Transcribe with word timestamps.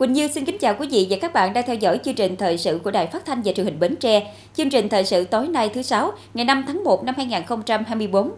Quỳnh 0.00 0.12
Như 0.12 0.28
xin 0.28 0.44
kính 0.44 0.58
chào 0.58 0.74
quý 0.78 0.88
vị 0.90 1.06
và 1.10 1.16
các 1.20 1.32
bạn 1.32 1.52
đang 1.52 1.66
theo 1.66 1.76
dõi 1.76 1.98
chương 2.04 2.14
trình 2.14 2.36
thời 2.36 2.58
sự 2.58 2.80
của 2.84 2.90
Đài 2.90 3.06
Phát 3.06 3.24
thanh 3.24 3.42
và 3.44 3.52
Truyền 3.52 3.66
hình 3.66 3.80
Bến 3.80 3.96
Tre. 3.96 4.34
Chương 4.56 4.70
trình 4.70 4.88
thời 4.88 5.04
sự 5.04 5.24
tối 5.24 5.48
nay 5.48 5.68
thứ 5.74 5.82
sáu, 5.82 6.12
ngày 6.34 6.44
5 6.44 6.64
tháng 6.66 6.84
1 6.84 7.04
năm 7.04 7.14
2024. 7.16 8.30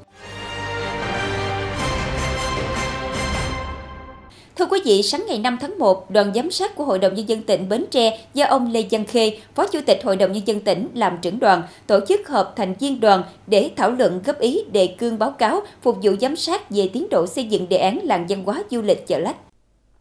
Thưa 4.56 4.66
quý 4.66 4.80
vị, 4.84 5.02
sáng 5.02 5.24
ngày 5.28 5.38
5 5.38 5.58
tháng 5.60 5.78
1, 5.78 6.10
đoàn 6.10 6.32
giám 6.34 6.50
sát 6.50 6.76
của 6.76 6.84
Hội 6.84 6.98
đồng 6.98 7.14
Nhân 7.14 7.28
dân 7.28 7.42
tỉnh 7.42 7.68
Bến 7.68 7.84
Tre 7.90 8.18
do 8.34 8.44
ông 8.44 8.72
Lê 8.72 8.84
Văn 8.90 9.04
Khê, 9.04 9.38
Phó 9.54 9.66
Chủ 9.66 9.80
tịch 9.86 10.04
Hội 10.04 10.16
đồng 10.16 10.32
Nhân 10.32 10.46
dân 10.46 10.60
tỉnh 10.60 10.88
làm 10.94 11.18
trưởng 11.22 11.38
đoàn, 11.38 11.62
tổ 11.86 12.00
chức 12.08 12.28
họp 12.28 12.52
thành 12.56 12.74
viên 12.80 13.00
đoàn 13.00 13.22
để 13.46 13.70
thảo 13.76 13.90
luận 13.90 14.20
góp 14.24 14.38
ý 14.38 14.64
đề 14.72 14.86
cương 14.86 15.18
báo 15.18 15.30
cáo 15.30 15.60
phục 15.82 15.96
vụ 16.02 16.12
giám 16.20 16.36
sát 16.36 16.70
về 16.70 16.90
tiến 16.92 17.06
độ 17.10 17.26
xây 17.26 17.44
dựng 17.44 17.68
đề 17.68 17.76
án 17.76 17.98
làng 18.02 18.26
văn 18.28 18.44
hóa 18.44 18.62
du 18.70 18.82
lịch 18.82 19.06
chợ 19.06 19.18
lách. 19.18 19.36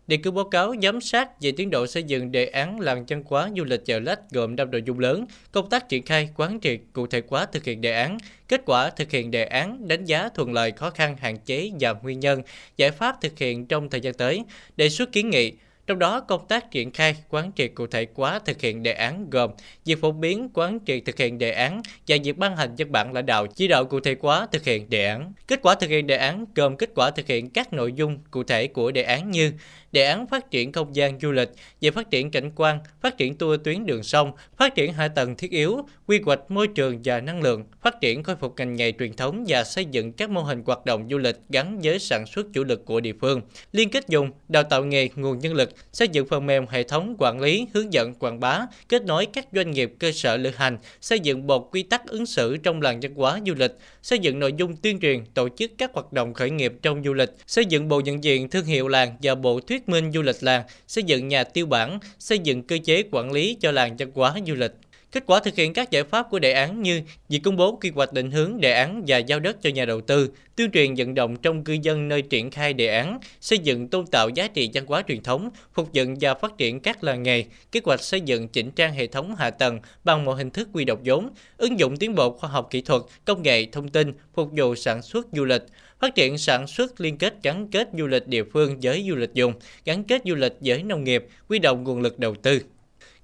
Đề 0.08 0.18
cương 0.18 0.36
báo 0.36 0.46
cáo 0.46 0.74
giám 0.82 1.02
sát 1.02 1.42
về 1.42 1.52
tiến 1.52 1.70
độ 1.70 1.88
xây 1.88 2.04
dựng 2.04 2.32
đề 2.32 2.46
án 2.46 2.80
làng 2.80 3.06
chân 3.06 3.24
quá 3.24 3.50
du 3.58 3.64
lịch 3.64 3.86
chợ 3.86 4.00
lách 4.00 4.20
gồm 4.32 4.56
5 4.56 4.72
nội 4.72 4.84
dung 4.86 5.00
lớn, 5.00 5.26
công 5.52 5.70
tác 5.70 5.90
triển 5.90 6.04
khai, 6.04 6.30
quán 6.36 6.60
triệt, 6.62 6.80
cụ 6.94 7.08
thể 7.08 7.22
hóa 7.30 7.46
thực 7.46 7.64
hiện 7.64 7.82
đề 7.82 7.92
án, 7.92 8.18
kết 8.48 8.62
quả 8.66 8.90
thực 8.90 9.12
hiện 9.12 9.32
đề 9.32 9.44
án, 9.44 9.88
đánh 9.88 10.06
giá 10.06 10.30
thuận 10.36 10.54
lợi, 10.54 10.72
khó 10.72 10.90
khăn, 10.90 11.18
hạn 11.20 11.38
chế 11.46 11.72
và 11.80 11.94
nguyên 11.94 12.20
nhân, 12.20 12.42
giải 12.78 12.92
pháp 12.92 13.22
thực 13.22 13.40
hiện 13.40 13.66
trong 13.66 13.90
thời 13.90 14.02
gian 14.02 14.14
tới, 14.14 14.44
đề 14.78 14.90
xuất 14.90 15.12
kiến 15.12 15.30
nghị, 15.30 15.54
trong 15.88 16.00
đó, 16.00 16.20
công 16.20 16.48
tác 16.48 16.72
triển 16.72 16.92
khai, 16.92 17.16
quán 17.30 17.52
triệt 17.56 17.72
cụ 17.76 17.88
thể 17.88 18.08
hóa 18.16 18.40
thực 18.46 18.62
hiện 18.62 18.84
đề 18.84 18.92
án 18.92 19.30
gồm 19.30 19.52
việc 19.86 20.02
phổ 20.02 20.12
biến 20.12 20.50
quán 20.54 20.80
triệt 20.86 21.04
thực 21.06 21.18
hiện 21.18 21.38
đề 21.38 21.52
án 21.52 21.82
và 22.08 22.18
việc 22.24 22.38
ban 22.38 22.58
hành 22.58 22.76
văn 22.78 22.92
bản 22.92 23.14
lãnh 23.14 23.26
đạo 23.26 23.48
chỉ 23.48 23.68
đạo 23.68 23.86
cụ 23.86 24.00
thể 24.00 24.16
hóa 24.20 24.48
thực 24.52 24.66
hiện 24.66 24.90
đề 24.90 25.06
án. 25.06 25.34
Kết 25.48 25.60
quả 25.62 25.76
thực 25.76 25.90
hiện 25.90 26.08
đề 26.08 26.18
án 26.18 26.46
gồm 26.56 26.78
kết 26.78 26.90
quả 26.96 27.12
thực 27.12 27.28
hiện 27.28 27.50
các 27.50 27.74
nội 27.74 27.94
dung 27.94 28.20
cụ 28.32 28.44
thể 28.44 28.68
của 28.68 28.92
đề 28.92 29.04
án 29.04 29.32
như 29.32 29.52
đề 29.92 30.04
án 30.04 30.28
phát 30.28 30.52
triển 30.52 30.72
không 30.72 30.96
gian 30.96 31.20
du 31.20 31.32
lịch 31.32 31.50
về 31.82 31.92
phát 31.92 32.12
triển 32.12 32.32
cảnh 32.32 32.52
quan, 32.56 32.80
phát 33.02 33.18
triển 33.18 33.36
tour 33.36 33.60
tuyến 33.64 33.86
đường 33.86 34.04
sông, 34.04 34.32
phát 34.58 34.76
triển 34.76 34.94
hạ 34.94 35.08
tầng 35.08 35.36
thiết 35.36 35.52
yếu, 35.52 35.88
quy 36.08 36.20
hoạch 36.26 36.52
môi 36.52 36.68
trường 36.68 37.00
và 37.04 37.22
năng 37.22 37.42
lượng, 37.42 37.64
phát 37.82 38.02
triển 38.02 38.24
khôi 38.24 38.36
phục 38.36 38.54
ngành 38.58 38.76
nghề 38.76 38.92
truyền 39.00 39.14
thống 39.14 39.46
và 39.48 39.64
xây 39.64 39.86
dựng 39.86 40.12
các 40.12 40.30
mô 40.30 40.42
hình 40.42 40.64
hoạt 40.66 40.86
động 40.86 41.08
du 41.12 41.18
lịch 41.18 41.36
gắn 41.50 41.80
với 41.84 42.00
sản 42.00 42.26
xuất 42.26 42.46
chủ 42.54 42.64
lực 42.64 42.86
của 42.86 43.00
địa 43.00 43.14
phương, 43.22 43.42
liên 43.72 43.90
kết 43.90 44.10
dùng, 44.10 44.32
đào 44.48 44.64
tạo 44.64 44.86
nghề, 44.86 45.10
nguồn 45.16 45.40
nhân 45.40 45.54
lực, 45.54 45.70
xây 45.92 46.08
dựng 46.08 46.28
phần 46.28 46.46
mềm 46.46 46.66
hệ 46.68 46.84
thống 46.84 47.16
quản 47.20 47.42
lý, 47.42 47.68
hướng 47.74 47.94
dẫn 47.94 48.14
quảng 48.14 48.40
bá, 48.40 48.60
kết 48.90 49.06
nối 49.06 49.26
các 49.26 49.48
doanh 49.52 49.72
nghiệp 49.72 49.94
cơ 50.00 50.12
sở 50.12 50.38
lữ 50.38 50.50
hành, 50.56 50.78
xây 51.02 51.20
dựng 51.20 51.48
bộ 51.48 51.60
quy 51.60 51.84
tắc 51.84 52.08
ứng 52.08 52.26
xử 52.26 52.58
trong 52.58 52.82
làng 52.82 53.00
văn 53.02 53.16
hóa 53.16 53.40
du 53.48 53.54
lịch, 53.54 53.72
xây 54.02 54.20
dựng 54.20 54.40
nội 54.40 54.54
dung 54.58 54.76
tuyên 54.76 55.00
truyền, 55.00 55.26
tổ 55.34 55.50
chức 55.50 55.72
các 55.78 55.92
hoạt 55.94 56.14
động 56.14 56.34
khởi 56.34 56.50
nghiệp 56.50 56.74
trong 56.82 57.04
du 57.04 57.14
lịch, 57.14 57.30
xây 57.48 57.66
dựng 57.66 57.88
bộ 57.88 58.02
nhận 58.02 58.24
diện 58.24 58.50
thương 58.50 58.66
hiệu 58.66 58.88
làng 58.88 59.16
và 59.22 59.36
bộ 59.36 59.60
thuyết 59.60 59.90
minh 59.90 60.12
du 60.12 60.22
lịch 60.22 60.44
làng, 60.44 60.64
xây 60.88 61.04
dựng 61.04 61.28
nhà 61.28 61.44
tiêu 61.44 61.66
bản, 61.66 62.00
xây 62.20 62.40
dựng 62.40 62.64
cơ 62.64 62.78
chế 62.84 63.04
quản 63.12 63.32
lý 63.32 63.58
cho 63.60 63.72
làng 63.72 63.96
văn 64.00 64.12
hóa 64.14 64.36
du 64.48 64.54
lịch. 64.54 64.72
Kết 65.12 65.24
quả 65.28 65.40
thực 65.40 65.56
hiện 65.56 65.74
các 65.74 65.92
giải 65.92 66.04
pháp 66.04 66.28
của 66.30 66.40
đề 66.40 66.52
án 66.52 66.82
như 66.82 67.02
việc 67.30 67.40
công 67.44 67.58
bố 67.58 67.76
quy 67.82 67.92
hoạch 67.96 68.14
định 68.14 68.32
hướng 68.32 68.62
đề 68.62 68.72
án 68.72 69.04
và 69.08 69.18
giao 69.18 69.40
đất 69.40 69.62
cho 69.62 69.70
nhà 69.70 69.86
đầu 69.86 70.02
tư, 70.02 70.30
tuyên 70.56 70.72
truyền 70.72 70.94
vận 70.96 71.14
động 71.14 71.38
trong 71.38 71.64
cư 71.64 71.78
dân 71.82 72.08
nơi 72.08 72.22
triển 72.22 72.52
khai 72.52 72.74
đề 72.74 72.88
án, 72.88 73.20
xây 73.42 73.58
dựng 73.58 73.88
tôn 73.88 74.06
tạo 74.08 74.30
giá 74.30 74.48
trị 74.48 74.70
văn 74.74 74.86
hóa 74.88 75.04
truyền 75.08 75.24
thống, 75.24 75.50
phục 75.74 75.94
dựng 75.94 76.16
và 76.22 76.34
phát 76.34 76.58
triển 76.58 76.80
các 76.80 77.04
làng 77.04 77.24
nghề, 77.24 77.44
kế 77.72 77.80
hoạch 77.84 78.02
xây 78.02 78.22
dựng 78.22 78.48
chỉnh 78.48 78.72
trang 78.72 78.94
hệ 78.94 79.08
thống 79.08 79.36
hạ 79.36 79.50
tầng 79.50 79.80
bằng 80.04 80.26
mọi 80.26 80.38
hình 80.38 80.50
thức 80.50 80.70
quy 80.74 80.86
động 80.86 81.00
vốn, 81.06 81.30
ứng 81.58 81.80
dụng 81.80 81.98
tiến 81.98 82.16
bộ 82.16 82.38
khoa 82.38 82.50
học 82.50 82.68
kỹ 82.72 82.82
thuật, 82.82 83.02
công 83.26 83.44
nghệ, 83.44 83.66
thông 83.72 83.88
tin, 83.88 84.14
phục 84.34 84.50
vụ 84.58 84.76
sản 84.76 85.02
xuất 85.02 85.28
du 85.32 85.46
lịch, 85.46 85.64
phát 86.00 86.16
triển 86.16 86.38
sản 86.38 86.68
xuất 86.68 87.02
liên 87.02 87.18
kết 87.18 87.34
gắn 87.44 87.68
kết 87.72 87.90
du 87.98 88.08
lịch 88.08 88.28
địa 88.28 88.44
phương 88.44 88.78
với 88.82 89.06
du 89.10 89.16
lịch 89.16 89.34
dùng, 89.34 89.54
gắn 89.86 90.04
kết 90.04 90.22
du 90.26 90.36
lịch 90.36 90.54
với 90.62 90.84
nông 90.84 91.04
nghiệp, 91.04 91.26
quy 91.48 91.60
động 91.60 91.84
nguồn 91.84 92.02
lực 92.02 92.20
đầu 92.20 92.36
tư. 92.36 92.62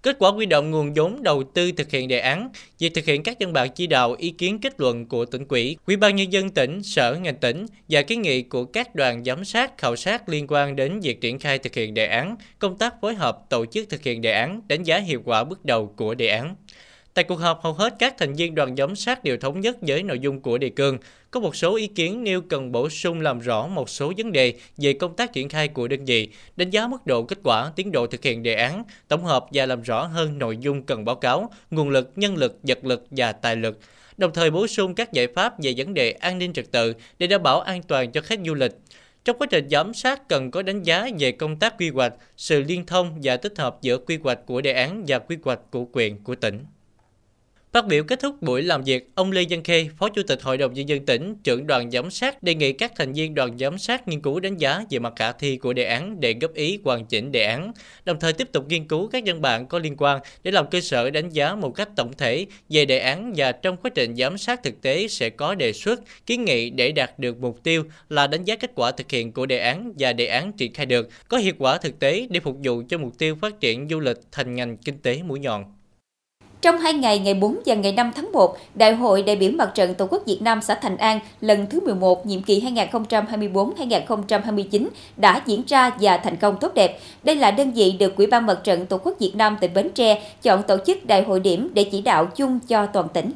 Kết 0.07 0.15
quả 0.19 0.31
huy 0.31 0.45
động 0.45 0.71
nguồn 0.71 0.93
vốn 0.93 1.23
đầu 1.23 1.43
tư 1.43 1.71
thực 1.71 1.91
hiện 1.91 2.07
đề 2.07 2.19
án, 2.19 2.49
việc 2.79 2.93
thực 2.93 3.05
hiện 3.05 3.23
các 3.23 3.37
văn 3.39 3.53
bản 3.53 3.69
chỉ 3.75 3.87
đạo 3.87 4.15
ý 4.19 4.29
kiến 4.29 4.59
kết 4.59 4.79
luận 4.79 5.05
của 5.05 5.25
tỉnh 5.25 5.45
quỹ, 5.45 5.77
Ủy 5.87 5.95
ban 5.95 6.15
nhân 6.15 6.33
dân 6.33 6.49
tỉnh, 6.49 6.83
sở 6.83 7.15
ngành 7.15 7.35
tỉnh 7.35 7.65
và 7.89 8.01
kiến 8.01 8.21
nghị 8.21 8.41
của 8.41 8.65
các 8.65 8.95
đoàn 8.95 9.23
giám 9.23 9.45
sát 9.45 9.77
khảo 9.77 9.95
sát 9.95 10.29
liên 10.29 10.45
quan 10.49 10.75
đến 10.75 10.99
việc 10.99 11.21
triển 11.21 11.39
khai 11.39 11.59
thực 11.59 11.73
hiện 11.73 11.93
đề 11.93 12.05
án, 12.05 12.35
công 12.59 12.77
tác 12.77 12.93
phối 13.01 13.15
hợp 13.15 13.39
tổ 13.49 13.65
chức 13.65 13.89
thực 13.89 14.03
hiện 14.03 14.21
đề 14.21 14.31
án, 14.31 14.61
đánh 14.67 14.83
giá 14.83 14.97
hiệu 14.97 15.21
quả 15.25 15.43
bước 15.43 15.65
đầu 15.65 15.93
của 15.95 16.15
đề 16.15 16.27
án. 16.27 16.55
Tại 17.17 17.23
cuộc 17.23 17.35
họp, 17.35 17.61
hầu 17.63 17.73
hết 17.73 17.95
các 17.99 18.15
thành 18.17 18.33
viên 18.33 18.55
đoàn 18.55 18.75
giám 18.75 18.95
sát 18.95 19.23
đều 19.23 19.37
thống 19.37 19.61
nhất 19.61 19.77
với 19.81 20.03
nội 20.03 20.19
dung 20.19 20.41
của 20.41 20.57
đề 20.57 20.69
cương. 20.69 20.97
Có 21.31 21.39
một 21.39 21.55
số 21.55 21.75
ý 21.75 21.87
kiến 21.87 22.23
nêu 22.23 22.41
cần 22.41 22.71
bổ 22.71 22.89
sung 22.89 23.21
làm 23.21 23.39
rõ 23.39 23.67
một 23.67 23.89
số 23.89 24.13
vấn 24.17 24.31
đề 24.31 24.53
về 24.77 24.93
công 24.93 25.15
tác 25.15 25.33
triển 25.33 25.49
khai 25.49 25.67
của 25.67 25.87
đơn 25.87 26.05
vị, 26.05 26.29
đánh 26.55 26.69
giá 26.69 26.87
mức 26.87 27.05
độ 27.05 27.23
kết 27.23 27.37
quả, 27.43 27.71
tiến 27.75 27.91
độ 27.91 28.07
thực 28.07 28.23
hiện 28.23 28.43
đề 28.43 28.55
án, 28.55 28.83
tổng 29.07 29.23
hợp 29.23 29.45
và 29.53 29.65
làm 29.65 29.81
rõ 29.81 30.03
hơn 30.03 30.37
nội 30.37 30.57
dung 30.57 30.83
cần 30.83 31.05
báo 31.05 31.15
cáo, 31.15 31.51
nguồn 31.71 31.89
lực, 31.89 32.11
nhân 32.15 32.35
lực, 32.35 32.59
vật 32.63 32.85
lực 32.85 33.05
và 33.11 33.31
tài 33.31 33.55
lực 33.55 33.79
đồng 34.17 34.33
thời 34.33 34.51
bổ 34.51 34.67
sung 34.67 34.95
các 34.95 35.13
giải 35.13 35.27
pháp 35.27 35.63
về 35.63 35.73
vấn 35.77 35.93
đề 35.93 36.11
an 36.11 36.37
ninh 36.37 36.53
trật 36.53 36.71
tự 36.71 36.93
để 37.19 37.27
đảm 37.27 37.43
bảo 37.43 37.61
an 37.61 37.81
toàn 37.83 38.11
cho 38.11 38.21
khách 38.21 38.39
du 38.45 38.53
lịch. 38.53 38.71
Trong 39.25 39.37
quá 39.37 39.47
trình 39.51 39.67
giám 39.69 39.93
sát 39.93 40.29
cần 40.29 40.51
có 40.51 40.61
đánh 40.61 40.83
giá 40.83 41.07
về 41.19 41.31
công 41.31 41.59
tác 41.59 41.77
quy 41.79 41.89
hoạch, 41.89 42.13
sự 42.37 42.63
liên 42.63 42.85
thông 42.85 43.19
và 43.23 43.37
tích 43.37 43.57
hợp 43.57 43.77
giữa 43.81 43.97
quy 43.97 44.17
hoạch 44.23 44.45
của 44.45 44.61
đề 44.61 44.73
án 44.73 45.03
và 45.07 45.19
quy 45.19 45.37
hoạch 45.43 45.59
của 45.71 45.85
quyền 45.91 46.23
của 46.23 46.35
tỉnh. 46.35 46.65
Phát 47.77 47.87
biểu 47.87 48.03
kết 48.03 48.19
thúc 48.19 48.41
buổi 48.41 48.63
làm 48.63 48.83
việc, 48.83 49.09
ông 49.15 49.31
Lê 49.31 49.45
Văn 49.49 49.63
Khê, 49.63 49.89
Phó 49.97 50.09
Chủ 50.09 50.21
tịch 50.27 50.41
Hội 50.41 50.57
đồng 50.57 50.73
Nhân 50.73 50.89
dân 50.89 51.05
tỉnh, 51.05 51.35
trưởng 51.43 51.67
đoàn 51.67 51.91
giám 51.91 52.11
sát 52.11 52.43
đề 52.43 52.55
nghị 52.55 52.73
các 52.73 52.91
thành 52.95 53.13
viên 53.13 53.35
đoàn 53.35 53.57
giám 53.57 53.77
sát 53.77 54.07
nghiên 54.07 54.21
cứu 54.21 54.39
đánh 54.39 54.57
giá 54.57 54.83
về 54.89 54.99
mặt 54.99 55.13
khả 55.15 55.31
thi 55.31 55.57
của 55.57 55.73
đề 55.73 55.83
án 55.83 56.19
để 56.19 56.35
góp 56.41 56.53
ý 56.53 56.79
hoàn 56.83 57.05
chỉnh 57.05 57.31
đề 57.31 57.43
án, 57.43 57.71
đồng 58.05 58.19
thời 58.19 58.33
tiếp 58.33 58.51
tục 58.51 58.65
nghiên 58.69 58.87
cứu 58.87 59.07
các 59.07 59.23
văn 59.25 59.41
bản 59.41 59.67
có 59.67 59.79
liên 59.79 59.95
quan 59.97 60.19
để 60.43 60.51
làm 60.51 60.69
cơ 60.69 60.81
sở 60.81 61.09
đánh 61.09 61.29
giá 61.29 61.55
một 61.55 61.69
cách 61.69 61.89
tổng 61.95 62.13
thể 62.17 62.45
về 62.69 62.85
đề 62.85 62.99
án 62.99 63.33
và 63.35 63.51
trong 63.51 63.77
quá 63.77 63.91
trình 63.95 64.15
giám 64.15 64.37
sát 64.37 64.63
thực 64.63 64.81
tế 64.81 65.07
sẽ 65.07 65.29
có 65.29 65.55
đề 65.55 65.73
xuất, 65.73 65.99
kiến 66.25 66.45
nghị 66.45 66.69
để 66.69 66.91
đạt 66.91 67.19
được 67.19 67.37
mục 67.39 67.63
tiêu 67.63 67.83
là 68.09 68.27
đánh 68.27 68.43
giá 68.43 68.55
kết 68.55 68.71
quả 68.75 68.91
thực 68.91 69.11
hiện 69.11 69.31
của 69.31 69.45
đề 69.45 69.59
án 69.59 69.93
và 69.99 70.13
đề 70.13 70.25
án 70.25 70.51
triển 70.51 70.73
khai 70.73 70.85
được, 70.85 71.09
có 71.27 71.37
hiệu 71.37 71.53
quả 71.57 71.77
thực 71.77 71.99
tế 71.99 72.27
để 72.29 72.39
phục 72.39 72.57
vụ 72.63 72.83
cho 72.89 72.97
mục 72.97 73.13
tiêu 73.17 73.35
phát 73.41 73.59
triển 73.59 73.87
du 73.89 73.99
lịch 73.99 74.17
thành 74.31 74.55
ngành 74.55 74.77
kinh 74.77 74.97
tế 74.97 75.21
mũi 75.23 75.39
nhọn. 75.39 75.76
Trong 76.61 76.77
hai 76.77 76.93
ngày 76.93 77.19
ngày 77.19 77.33
4 77.33 77.57
và 77.65 77.75
ngày 77.75 77.91
5 77.91 78.11
tháng 78.15 78.31
1, 78.31 78.57
Đại 78.75 78.95
hội 78.95 79.23
đại 79.23 79.35
biểu 79.35 79.51
Mặt 79.51 79.71
trận 79.75 79.93
Tổ 79.93 80.07
quốc 80.09 80.23
Việt 80.25 80.41
Nam 80.41 80.61
xã 80.61 80.75
Thành 80.75 80.97
An 80.97 81.19
lần 81.41 81.65
thứ 81.69 81.79
11 81.79 82.25
nhiệm 82.25 82.41
kỳ 82.41 82.61
2024-2029 82.61 84.87
đã 85.17 85.41
diễn 85.45 85.63
ra 85.67 85.91
và 86.01 86.17
thành 86.17 86.35
công 86.35 86.57
tốt 86.61 86.73
đẹp. 86.73 86.99
Đây 87.23 87.35
là 87.35 87.51
đơn 87.51 87.71
vị 87.71 87.95
được 87.99 88.15
Ủy 88.15 88.27
ban 88.27 88.45
Mặt 88.45 88.59
trận 88.63 88.85
Tổ 88.85 88.97
quốc 88.97 89.15
Việt 89.19 89.31
Nam 89.35 89.57
tỉnh 89.61 89.73
Bến 89.73 89.89
Tre 89.95 90.21
chọn 90.41 90.63
tổ 90.63 90.77
chức 90.85 91.05
đại 91.05 91.23
hội 91.23 91.39
điểm 91.39 91.69
để 91.73 91.83
chỉ 91.83 92.01
đạo 92.01 92.25
chung 92.25 92.59
cho 92.67 92.85
toàn 92.85 93.07
tỉnh. 93.09 93.31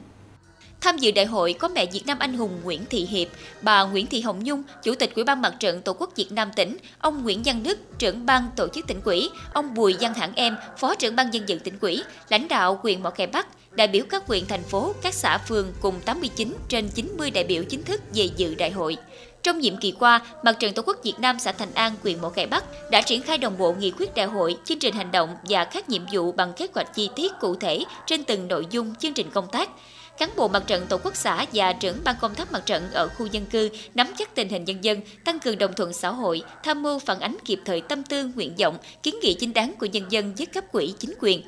Tham 0.81 0.97
dự 0.97 1.11
đại 1.11 1.25
hội 1.25 1.53
có 1.53 1.67
mẹ 1.67 1.85
Việt 1.85 2.05
Nam 2.05 2.19
anh 2.19 2.33
hùng 2.33 2.59
Nguyễn 2.63 2.81
Thị 2.89 3.05
Hiệp, 3.05 3.27
bà 3.61 3.83
Nguyễn 3.83 4.07
Thị 4.07 4.21
Hồng 4.21 4.43
Nhung, 4.43 4.63
Chủ 4.83 4.95
tịch 4.95 5.15
Ủy 5.15 5.23
ban 5.23 5.41
Mặt 5.41 5.53
trận 5.59 5.81
Tổ 5.81 5.93
quốc 5.93 6.11
Việt 6.15 6.31
Nam 6.31 6.51
tỉnh, 6.55 6.77
ông 6.99 7.23
Nguyễn 7.23 7.41
Văn 7.45 7.63
Đức, 7.63 7.99
trưởng 7.99 8.25
ban 8.25 8.49
tổ 8.55 8.67
chức 8.67 8.87
tỉnh 8.87 9.01
quỹ, 9.01 9.29
ông 9.53 9.73
Bùi 9.73 9.95
Văn 9.99 10.13
Hãng 10.13 10.31
Em, 10.35 10.55
Phó 10.77 10.95
trưởng 10.95 11.15
ban 11.15 11.33
dân 11.33 11.43
vận 11.47 11.59
tỉnh 11.59 11.79
quỹ, 11.79 12.03
lãnh 12.29 12.47
đạo 12.47 12.79
quyền 12.83 13.03
Mỏ 13.03 13.09
Cày 13.09 13.27
Bắc, 13.27 13.47
đại 13.71 13.87
biểu 13.87 14.05
các 14.09 14.27
huyện 14.27 14.45
thành 14.47 14.63
phố, 14.63 14.93
các 15.01 15.13
xã 15.13 15.37
phường 15.37 15.73
cùng 15.81 15.99
89 16.05 16.55
trên 16.69 16.89
90 16.89 17.31
đại 17.31 17.43
biểu 17.43 17.63
chính 17.63 17.83
thức 17.83 18.01
về 18.13 18.29
dự 18.37 18.55
đại 18.55 18.71
hội. 18.71 18.97
Trong 19.43 19.59
nhiệm 19.59 19.77
kỳ 19.77 19.93
qua, 19.99 20.21
Mặt 20.43 20.59
trận 20.59 20.73
Tổ 20.73 20.81
quốc 20.85 20.97
Việt 21.03 21.19
Nam 21.19 21.39
xã 21.39 21.51
Thành 21.51 21.73
An, 21.73 21.93
huyện 22.03 22.21
Mỏ 22.21 22.29
Cày 22.29 22.45
Bắc 22.45 22.91
đã 22.91 23.01
triển 23.01 23.21
khai 23.21 23.37
đồng 23.37 23.57
bộ 23.57 23.73
nghị 23.73 23.91
quyết 23.91 24.15
đại 24.15 24.25
hội, 24.25 24.57
chương 24.65 24.79
trình 24.79 24.95
hành 24.95 25.11
động 25.11 25.35
và 25.43 25.63
các 25.63 25.89
nhiệm 25.89 26.01
vụ 26.11 26.31
bằng 26.31 26.53
kế 26.53 26.67
hoạch 26.73 26.95
chi 26.95 27.09
tiết 27.15 27.31
cụ 27.39 27.55
thể 27.55 27.85
trên 28.05 28.23
từng 28.23 28.47
nội 28.47 28.67
dung 28.69 28.95
chương 28.95 29.13
trình 29.13 29.29
công 29.33 29.47
tác 29.51 29.69
cán 30.17 30.29
bộ 30.35 30.47
mặt 30.47 30.63
trận 30.67 30.85
tổ 30.89 30.97
quốc 31.03 31.15
xã 31.15 31.45
và 31.53 31.73
trưởng 31.73 31.97
ban 32.03 32.15
công 32.21 32.35
tác 32.35 32.51
mặt 32.51 32.65
trận 32.65 32.91
ở 32.91 33.07
khu 33.07 33.25
dân 33.25 33.45
cư 33.45 33.69
nắm 33.95 34.07
chắc 34.17 34.35
tình 34.35 34.49
hình 34.49 34.65
nhân 34.65 34.83
dân, 34.83 35.01
tăng 35.25 35.39
cường 35.39 35.57
đồng 35.57 35.73
thuận 35.73 35.93
xã 35.93 36.09
hội, 36.09 36.41
tham 36.63 36.83
mưu 36.83 36.99
phản 36.99 37.19
ánh 37.19 37.37
kịp 37.45 37.59
thời 37.65 37.81
tâm 37.81 38.03
tư, 38.03 38.29
nguyện 38.35 38.55
vọng, 38.59 38.77
kiến 39.03 39.15
nghị 39.21 39.33
chính 39.33 39.53
đáng 39.53 39.73
của 39.79 39.85
nhân 39.85 40.03
dân 40.09 40.33
với 40.37 40.45
cấp 40.45 40.63
quỹ 40.71 40.93
chính 40.99 41.13
quyền. 41.19 41.41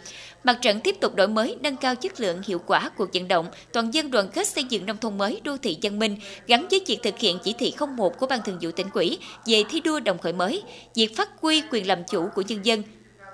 Mặt 0.44 0.58
trận 0.62 0.80
tiếp 0.80 0.96
tục 1.02 1.16
đổi 1.16 1.28
mới, 1.28 1.58
nâng 1.62 1.78
cao 1.78 1.96
chất 1.96 2.20
lượng 2.20 2.42
hiệu 2.46 2.60
quả 2.66 2.90
cuộc 2.98 3.14
vận 3.14 3.28
động, 3.28 3.48
toàn 3.74 3.94
dân 3.94 4.12
đoàn 4.12 4.30
kết 4.34 4.48
xây 4.48 4.64
dựng 4.64 4.86
nông 4.86 4.98
thôn 4.98 5.18
mới, 5.18 5.42
đô 5.44 5.58
thị 5.58 5.78
văn 5.82 6.00
minh, 6.00 6.18
gắn 6.48 6.68
với 6.72 6.82
việc 6.88 7.00
thực 7.04 7.20
hiện 7.20 7.40
chỉ 7.44 7.54
thị 7.54 7.74
01 7.98 8.20
của 8.20 8.28
Ban 8.28 8.42
Thường 8.42 8.58
vụ 8.62 8.72
tỉnh 8.72 8.88
ủy 8.94 9.20
về 9.46 9.64
thi 9.70 9.82
đua 9.82 10.00
đồng 10.00 10.18
khởi 10.18 10.34
mới, 10.34 10.64
việc 10.96 11.18
phát 11.18 11.30
huy 11.42 11.64
quyền 11.72 11.88
làm 11.88 12.04
chủ 12.04 12.28
của 12.36 12.44
nhân 12.48 12.66
dân, 12.66 12.84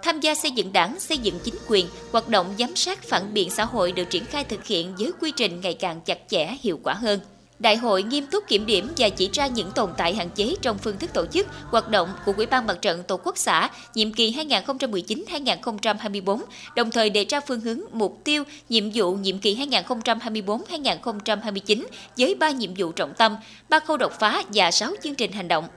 tham 0.04 0.20
gia 0.20 0.36
xây 0.36 0.52
dựng 0.52 0.74
đảng, 0.74 1.00
xây 1.00 1.18
dựng 1.18 1.40
chính 1.44 1.56
quyền, 1.68 1.88
hoạt 2.12 2.30
động 2.30 2.56
giám 2.60 2.76
sát 2.76 3.04
phản 3.04 3.34
biện 3.34 3.50
xã 3.50 3.66
hội 3.66 3.92
được 3.92 4.10
triển 4.10 4.26
khai 4.26 4.44
thực 4.44 4.66
hiện 4.66 4.96
với 4.96 5.12
quy 5.22 5.32
trình 5.32 5.62
ngày 5.62 5.74
càng 5.74 6.02
chặt 6.02 6.18
chẽ, 6.30 6.58
hiệu 6.62 6.80
quả 6.84 6.94
hơn. 6.94 7.20
Đại 7.60 7.78
hội 7.78 8.04
nghiêm 8.04 8.26
túc 8.26 8.48
kiểm 8.48 8.66
điểm 8.66 8.90
và 8.98 9.10
chỉ 9.10 9.30
ra 9.34 9.48
những 9.48 9.72
tồn 9.72 9.90
tại 9.98 10.16
hạn 10.16 10.30
chế 10.30 10.56
trong 10.62 10.78
phương 10.78 10.98
thức 10.98 11.14
tổ 11.14 11.26
chức, 11.26 11.48
hoạt 11.64 11.90
động 11.90 12.10
của 12.26 12.34
Ủy 12.38 12.46
ban 12.46 12.68
Mặt 12.68 12.78
trận 12.82 13.04
Tổ 13.04 13.20
quốc 13.24 13.38
xã 13.38 13.70
nhiệm 13.96 14.14
kỳ 14.14 14.32
2019-2024, 14.32 16.40
đồng 16.76 16.92
thời 16.92 17.10
đề 17.10 17.26
ra 17.26 17.40
phương 17.40 17.62
hướng, 17.62 17.80
mục 17.92 18.22
tiêu, 18.24 18.44
nhiệm 18.70 18.92
vụ 18.94 19.16
nhiệm 19.16 19.40
kỳ 19.40 19.56
2024-2029 19.56 21.84
với 22.18 22.36
ba 22.36 22.52
nhiệm 22.52 22.72
vụ 22.78 22.92
trọng 22.92 23.14
tâm, 23.14 23.36
ba 23.70 23.80
khâu 23.80 23.98
đột 23.98 24.14
phá 24.20 24.44
và 24.54 24.72
6 24.72 24.94
chương 25.04 25.16
trình 25.16 25.32
hành 25.32 25.48
động. 25.48 25.68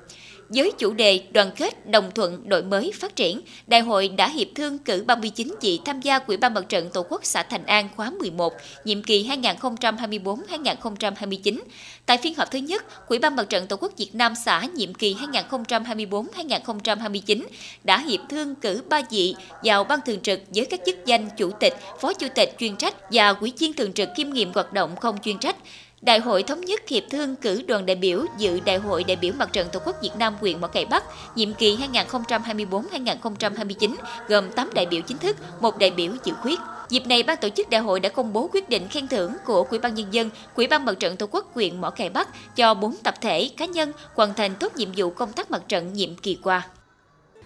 Với 0.54 0.72
chủ 0.78 0.92
đề 0.92 1.20
đoàn 1.32 1.50
kết, 1.56 1.90
đồng 1.90 2.10
thuận, 2.14 2.48
đổi 2.48 2.62
mới, 2.62 2.92
phát 3.00 3.16
triển, 3.16 3.40
Đại 3.66 3.80
hội 3.80 4.08
đã 4.08 4.28
hiệp 4.28 4.48
thương 4.54 4.78
cử 4.78 5.04
39 5.06 5.54
vị 5.60 5.80
tham 5.84 6.00
gia 6.00 6.18
Quỹ 6.18 6.36
ban 6.36 6.54
Mặt 6.54 6.68
trận 6.68 6.90
Tổ 6.90 7.06
quốc 7.08 7.20
xã 7.24 7.42
Thành 7.42 7.66
An 7.66 7.88
khóa 7.96 8.10
11, 8.10 8.52
nhiệm 8.84 9.02
kỳ 9.02 9.28
2024-2029. 9.28 11.58
Tại 12.06 12.18
phiên 12.18 12.34
họp 12.34 12.50
thứ 12.50 12.58
nhất, 12.58 13.08
Quỹ 13.08 13.18
ban 13.18 13.36
Mặt 13.36 13.48
trận 13.48 13.66
Tổ 13.66 13.76
quốc 13.76 13.92
Việt 13.96 14.14
Nam 14.14 14.32
xã 14.44 14.66
nhiệm 14.74 14.94
kỳ 14.94 15.14
2024-2029 15.14 17.42
đã 17.84 17.98
hiệp 17.98 18.20
thương 18.30 18.54
cử 18.54 18.82
3 18.88 19.00
vị 19.10 19.34
vào 19.64 19.84
ban 19.84 20.00
thường 20.06 20.20
trực 20.20 20.40
với 20.54 20.64
các 20.64 20.80
chức 20.86 20.96
danh 21.06 21.28
chủ 21.36 21.50
tịch, 21.60 21.74
phó 22.00 22.12
chủ 22.12 22.26
tịch 22.34 22.54
chuyên 22.58 22.76
trách 22.76 22.94
và 23.12 23.32
quỹ 23.32 23.52
viên 23.58 23.72
thường 23.72 23.92
trực 23.92 24.08
kiêm 24.16 24.30
nhiệm 24.30 24.52
hoạt 24.52 24.72
động 24.72 24.96
không 24.96 25.18
chuyên 25.22 25.38
trách 25.38 25.56
Đại 26.02 26.18
hội 26.18 26.42
thống 26.42 26.60
nhất 26.60 26.88
hiệp 26.88 27.02
thương 27.10 27.36
cử 27.36 27.62
đoàn 27.66 27.86
đại 27.86 27.96
biểu 27.96 28.24
dự 28.38 28.60
Đại 28.60 28.76
hội 28.76 29.04
đại 29.04 29.16
biểu 29.16 29.32
Mặt 29.38 29.52
trận 29.52 29.68
Tổ 29.72 29.80
quốc 29.84 29.96
Việt 30.02 30.10
Nam 30.18 30.34
huyện 30.40 30.60
Mỏ 30.60 30.66
Cày 30.66 30.84
Bắc 30.84 31.04
nhiệm 31.34 31.54
kỳ 31.54 31.78
2024-2029 31.92 33.94
gồm 34.28 34.50
8 34.50 34.70
đại 34.74 34.86
biểu 34.86 35.00
chính 35.00 35.18
thức, 35.18 35.36
một 35.60 35.78
đại 35.78 35.90
biểu 35.90 36.12
dự 36.24 36.32
khuyết. 36.42 36.58
Dịp 36.88 37.06
này, 37.06 37.22
ban 37.22 37.36
tổ 37.36 37.48
chức 37.48 37.70
đại 37.70 37.80
hội 37.80 38.00
đã 38.00 38.08
công 38.08 38.32
bố 38.32 38.48
quyết 38.52 38.68
định 38.68 38.88
khen 38.88 39.08
thưởng 39.08 39.32
của 39.46 39.64
Quỹ 39.64 39.78
ban 39.78 39.94
nhân 39.94 40.06
dân, 40.10 40.30
Quỹ 40.54 40.66
ban 40.66 40.84
Mặt 40.84 40.94
trận 41.00 41.16
Tổ 41.16 41.26
quốc 41.30 41.54
huyện 41.54 41.80
Mỏ 41.80 41.90
Cày 41.90 42.10
Bắc 42.10 42.56
cho 42.56 42.74
4 42.74 42.94
tập 43.02 43.14
thể 43.20 43.50
cá 43.56 43.64
nhân 43.64 43.92
hoàn 44.14 44.34
thành 44.34 44.54
tốt 44.60 44.76
nhiệm 44.76 44.88
vụ 44.96 45.10
công 45.10 45.32
tác 45.32 45.50
mặt 45.50 45.62
trận 45.68 45.92
nhiệm 45.92 46.14
kỳ 46.14 46.38
qua. 46.42 46.62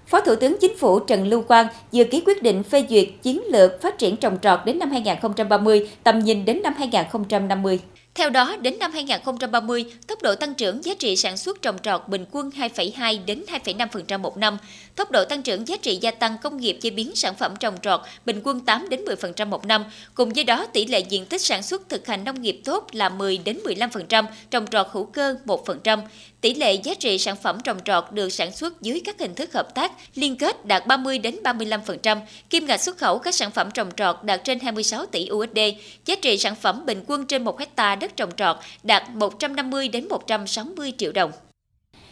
Phó 0.06 0.20
Thủ 0.20 0.34
tướng 0.34 0.56
Chính 0.60 0.78
phủ 0.78 1.00
Trần 1.00 1.26
Lưu 1.26 1.42
Quang 1.42 1.66
vừa 1.92 2.04
ký 2.04 2.22
quyết 2.26 2.42
định 2.42 2.62
phê 2.62 2.86
duyệt 2.90 3.08
chiến 3.22 3.42
lược 3.46 3.82
phát 3.82 3.98
triển 3.98 4.16
trồng 4.16 4.38
trọt 4.42 4.60
đến 4.64 4.78
năm 4.78 4.90
2030, 4.90 5.90
tầm 6.02 6.18
nhìn 6.18 6.44
đến 6.44 6.62
năm 6.62 6.74
2050. 6.78 7.80
Theo 8.16 8.30
đó, 8.30 8.56
đến 8.60 8.78
năm 8.78 8.92
2030, 8.92 9.84
tốc 10.06 10.22
độ 10.22 10.34
tăng 10.34 10.54
trưởng 10.54 10.84
giá 10.84 10.94
trị 10.98 11.16
sản 11.16 11.36
xuất 11.36 11.62
trồng 11.62 11.78
trọt 11.82 12.08
bình 12.08 12.24
quân 12.30 12.50
2,2 12.56 13.24
đến 13.24 13.44
2,5% 13.64 14.20
một 14.20 14.36
năm, 14.36 14.58
tốc 14.94 15.10
độ 15.10 15.24
tăng 15.24 15.42
trưởng 15.42 15.68
giá 15.68 15.76
trị 15.76 15.98
gia 16.00 16.10
tăng 16.10 16.38
công 16.38 16.56
nghiệp 16.56 16.78
chế 16.82 16.90
biến 16.90 17.12
sản 17.14 17.34
phẩm 17.34 17.54
trồng 17.60 17.74
trọt 17.82 18.00
bình 18.24 18.40
quân 18.44 18.60
8 18.60 18.88
đến 18.88 19.04
10% 19.04 19.46
một 19.46 19.66
năm. 19.66 19.84
Cùng 20.14 20.32
với 20.32 20.44
đó, 20.44 20.66
tỷ 20.72 20.86
lệ 20.86 21.00
diện 21.00 21.26
tích 21.26 21.40
sản 21.40 21.62
xuất 21.62 21.88
thực 21.88 22.06
hành 22.06 22.24
nông 22.24 22.42
nghiệp 22.42 22.60
tốt 22.64 22.86
là 22.92 23.08
10 23.08 23.38
đến 23.38 23.58
15%, 23.64 24.24
trồng 24.50 24.66
trọt 24.66 24.86
hữu 24.90 25.04
cơ 25.04 25.36
1%. 25.44 25.98
Tỷ 26.40 26.54
lệ 26.54 26.74
giá 26.74 26.94
trị 26.94 27.18
sản 27.18 27.36
phẩm 27.42 27.58
trồng 27.64 27.78
trọt 27.84 28.04
được 28.12 28.28
sản 28.28 28.52
xuất 28.52 28.82
dưới 28.82 29.00
các 29.04 29.20
hình 29.20 29.34
thức 29.34 29.52
hợp 29.52 29.74
tác 29.74 29.92
liên 30.14 30.36
kết 30.36 30.66
đạt 30.66 30.86
30 30.86 31.18
đến 31.18 31.36
35%, 31.44 32.20
kim 32.50 32.66
ngạch 32.66 32.80
xuất 32.80 32.98
khẩu 32.98 33.18
các 33.18 33.34
sản 33.34 33.50
phẩm 33.50 33.70
trồng 33.70 33.90
trọt 33.96 34.16
đạt 34.22 34.44
trên 34.44 34.60
26 34.60 35.06
tỷ 35.06 35.28
USD, 35.32 35.58
giá 36.06 36.14
trị 36.22 36.38
sản 36.38 36.54
phẩm 36.54 36.86
bình 36.86 37.04
quân 37.06 37.26
trên 37.26 37.44
1 37.44 37.58
hecta 37.58 37.94
đất 37.94 38.05
trồng 38.16 38.30
trọt 38.36 38.56
đạt 38.82 39.10
150 39.14 39.88
đến 39.88 40.08
160 40.08 40.92
triệu 40.98 41.12
đồng. 41.12 41.32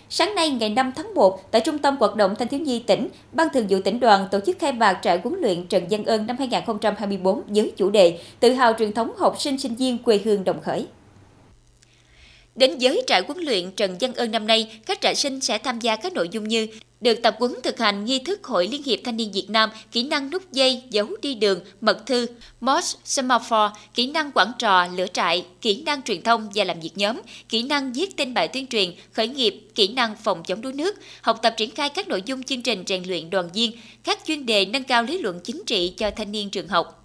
Sáng 0.08 0.34
nay 0.34 0.50
ngày 0.50 0.70
5 0.70 0.92
tháng 0.96 1.14
1, 1.14 1.50
tại 1.50 1.60
Trung 1.60 1.78
tâm 1.78 1.96
Hoạt 1.96 2.16
động 2.16 2.34
Thanh 2.38 2.48
thiếu 2.48 2.60
nhi 2.60 2.78
tỉnh, 2.86 3.08
Ban 3.32 3.48
Thường 3.54 3.66
vụ 3.68 3.78
tỉnh 3.84 4.00
đoàn 4.00 4.28
tổ 4.30 4.40
chức 4.46 4.58
khai 4.58 4.72
mạc 4.72 4.98
trại 5.02 5.20
huấn 5.24 5.40
luyện 5.40 5.66
Trần 5.66 5.86
Văn 5.90 6.04
Ơn 6.04 6.26
năm 6.26 6.36
2024 6.38 7.42
với 7.46 7.72
chủ 7.76 7.90
đề 7.90 8.18
Tự 8.40 8.52
hào 8.52 8.72
truyền 8.78 8.92
thống 8.92 9.12
học 9.18 9.36
sinh 9.38 9.58
sinh 9.58 9.74
viên 9.74 9.98
quê 9.98 10.20
hương 10.24 10.44
đồng 10.44 10.60
khởi. 10.60 10.86
Đến 12.54 12.78
giới 12.78 13.02
trại 13.06 13.22
huấn 13.26 13.38
luyện 13.38 13.72
Trần 13.72 13.96
Văn 14.00 14.14
Ơn 14.14 14.30
năm 14.30 14.46
nay, 14.46 14.80
các 14.86 15.00
trại 15.00 15.14
sinh 15.14 15.40
sẽ 15.40 15.58
tham 15.58 15.80
gia 15.80 15.96
các 15.96 16.12
nội 16.12 16.28
dung 16.28 16.48
như 16.48 16.66
được 17.04 17.22
tập 17.22 17.36
huấn 17.38 17.54
thực 17.62 17.78
hành 17.78 18.04
nghi 18.04 18.18
thức 18.18 18.44
Hội 18.44 18.68
Liên 18.68 18.82
hiệp 18.82 18.98
Thanh 19.04 19.16
niên 19.16 19.32
Việt 19.32 19.50
Nam, 19.50 19.70
kỹ 19.92 20.02
năng 20.02 20.30
nút 20.30 20.52
dây, 20.52 20.82
giấu 20.90 21.06
đi 21.22 21.34
đường, 21.34 21.60
mật 21.80 22.06
thư, 22.06 22.26
MOS, 22.60 22.96
Semaphore, 23.04 23.72
kỹ 23.94 24.06
năng 24.06 24.30
quản 24.34 24.52
trò, 24.58 24.86
lửa 24.86 25.06
trại, 25.12 25.46
kỹ 25.60 25.82
năng 25.86 26.02
truyền 26.02 26.22
thông 26.22 26.48
và 26.54 26.64
làm 26.64 26.80
việc 26.80 26.90
nhóm, 26.94 27.20
kỹ 27.48 27.62
năng 27.62 27.92
viết 27.92 28.16
tin 28.16 28.34
bài 28.34 28.48
tuyên 28.48 28.66
truyền, 28.66 28.92
khởi 29.12 29.28
nghiệp, 29.28 29.68
kỹ 29.74 29.88
năng 29.88 30.16
phòng 30.16 30.42
chống 30.42 30.60
đuối 30.60 30.72
nước, 30.72 30.96
học 31.22 31.38
tập 31.42 31.54
triển 31.56 31.70
khai 31.70 31.88
các 31.88 32.08
nội 32.08 32.22
dung 32.26 32.42
chương 32.42 32.62
trình 32.62 32.84
rèn 32.86 33.02
luyện 33.06 33.30
đoàn 33.30 33.48
viên, 33.54 33.72
các 34.04 34.18
chuyên 34.26 34.46
đề 34.46 34.64
nâng 34.64 34.84
cao 34.84 35.02
lý 35.02 35.18
luận 35.18 35.40
chính 35.44 35.62
trị 35.66 35.94
cho 35.96 36.10
thanh 36.10 36.32
niên 36.32 36.50
trường 36.50 36.68
học. 36.68 37.03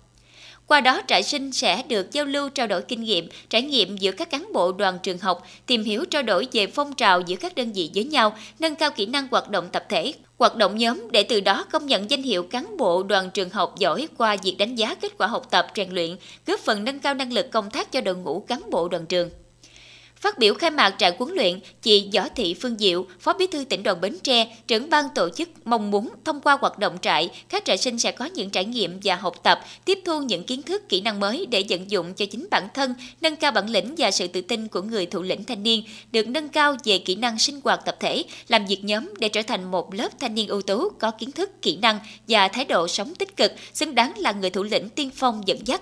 Qua 0.70 0.82
đó, 0.82 1.02
trại 1.08 1.24
sinh 1.24 1.52
sẽ 1.52 1.84
được 1.88 2.12
giao 2.12 2.26
lưu 2.26 2.50
trao 2.50 2.68
đổi 2.68 2.82
kinh 2.82 3.04
nghiệm, 3.04 3.28
trải 3.50 3.62
nghiệm 3.62 3.98
giữa 3.98 4.12
các 4.12 4.30
cán 4.30 4.54
bộ 4.54 4.72
đoàn 4.72 5.00
trường 5.04 5.18
học, 5.18 5.48
tìm 5.66 5.84
hiểu 5.84 6.06
trao 6.06 6.24
đổi 6.24 6.48
về 6.52 6.68
phong 6.68 6.94
trào 6.94 7.22
giữa 7.22 7.36
các 7.36 7.56
đơn 7.56 7.72
vị 7.72 7.92
với 7.96 8.04
nhau, 8.04 8.38
nâng 8.60 8.76
cao 8.76 8.92
kỹ 8.92 9.06
năng 9.06 9.28
hoạt 9.32 9.50
động 9.50 9.70
tập 9.72 9.86
thể, 9.90 10.14
hoạt 10.38 10.56
động 10.56 10.78
nhóm 10.78 11.12
để 11.12 11.24
từ 11.24 11.40
đó 11.40 11.66
công 11.72 11.86
nhận 11.86 12.10
danh 12.10 12.24
hiệu 12.24 12.44
cán 12.44 12.78
bộ 12.78 13.04
đoàn 13.04 13.30
trường 13.34 13.50
học 13.50 13.76
giỏi 13.80 14.08
qua 14.18 14.38
việc 14.44 14.56
đánh 14.58 14.76
giá 14.76 14.96
kết 14.96 15.18
quả 15.18 15.28
học 15.28 15.48
tập 15.52 15.68
rèn 15.76 15.92
luyện, 15.92 16.16
góp 16.46 16.60
phần 16.60 16.84
nâng 16.84 17.00
cao 17.00 17.14
năng 17.14 17.34
lực 17.34 17.52
công 17.52 17.70
tác 17.70 17.92
cho 17.92 18.02
đội 18.02 18.16
ngũ 18.16 18.40
cán 18.40 18.62
bộ 18.72 18.88
đoàn 18.88 19.06
trường. 19.06 19.30
Phát 20.22 20.38
biểu 20.38 20.54
khai 20.54 20.72
mạc 20.72 20.96
trại 20.98 21.16
huấn 21.18 21.34
luyện, 21.36 21.60
chị 21.82 22.10
Võ 22.14 22.30
Thị 22.36 22.54
Phương 22.54 22.78
Diệu, 22.78 23.06
Phó 23.20 23.34
Bí 23.34 23.48
thư 23.48 23.64
tỉnh 23.64 23.84
đoàn 23.84 24.02
Bến 24.02 24.18
Tre, 24.24 24.58
trưởng 24.68 24.90
ban 24.90 25.06
tổ 25.16 25.30
chức 25.30 25.50
mong 25.66 25.92
muốn 25.92 26.10
thông 26.26 26.42
qua 26.42 26.58
hoạt 26.62 26.80
động 26.80 26.98
trại, 27.02 27.30
các 27.50 27.66
trại 27.66 27.78
sinh 27.78 28.00
sẽ 28.00 28.12
có 28.12 28.26
những 28.26 28.50
trải 28.50 28.66
nghiệm 28.66 29.00
và 29.04 29.16
học 29.16 29.44
tập, 29.44 29.60
tiếp 29.86 30.00
thu 30.06 30.22
những 30.22 30.44
kiến 30.44 30.62
thức, 30.62 30.90
kỹ 30.90 31.02
năng 31.02 31.20
mới 31.20 31.46
để 31.46 31.64
vận 31.70 31.92
dụng 31.92 32.14
cho 32.14 32.26
chính 32.26 32.48
bản 32.52 32.68
thân, 32.74 32.94
nâng 33.22 33.36
cao 33.36 33.52
bản 33.52 33.70
lĩnh 33.70 33.96
và 33.98 34.12
sự 34.12 34.28
tự 34.28 34.42
tin 34.42 34.68
của 34.68 34.82
người 34.82 35.06
thủ 35.06 35.22
lĩnh 35.22 35.44
thanh 35.44 35.64
niên, 35.64 35.84
được 36.12 36.28
nâng 36.28 36.50
cao 36.50 36.76
về 36.84 36.98
kỹ 36.98 37.16
năng 37.16 37.40
sinh 37.40 37.60
hoạt 37.64 37.86
tập 37.86 37.96
thể, 38.00 38.24
làm 38.48 38.66
việc 38.66 38.84
nhóm 38.84 39.14
để 39.20 39.30
trở 39.30 39.42
thành 39.42 39.72
một 39.72 39.94
lớp 39.94 40.20
thanh 40.20 40.36
niên 40.36 40.48
ưu 40.48 40.62
tú 40.62 40.90
có 40.90 41.12
kiến 41.12 41.32
thức, 41.32 41.62
kỹ 41.62 41.78
năng 41.82 42.00
và 42.28 42.48
thái 42.48 42.66
độ 42.66 42.88
sống 42.88 43.16
tích 43.16 43.38
cực, 43.38 43.52
xứng 43.74 43.96
đáng 43.96 44.14
là 44.18 44.32
người 44.32 44.50
thủ 44.50 44.64
lĩnh 44.64 44.90
tiên 44.90 45.10
phong 45.16 45.42
dẫn 45.46 45.68
dắt. 45.68 45.82